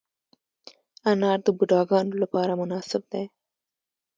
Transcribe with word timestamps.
انار 1.09 1.39
د 1.45 1.47
بوډاګانو 1.57 2.15
لپاره 2.23 2.51
مناسب 2.61 3.01
دی. 3.11 3.25